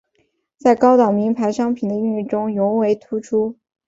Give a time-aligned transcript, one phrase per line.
[0.57, 3.59] 在高档名牌商品的应用中尤为突出。